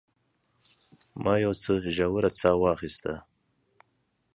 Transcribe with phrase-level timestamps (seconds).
[1.23, 3.13] ما یو څه ژوره ساه واخیسته.